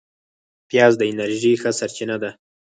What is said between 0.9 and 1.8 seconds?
د انرژۍ ښه